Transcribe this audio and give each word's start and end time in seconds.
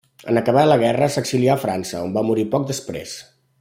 En 0.31 0.37
acabar 0.39 0.63
la 0.69 0.77
guerra 0.83 1.09
s'exilià 1.17 1.53
a 1.55 1.59
França, 1.67 2.03
on 2.09 2.19
va 2.19 2.27
morir 2.31 2.51
poc 2.57 2.69
després. 2.75 3.19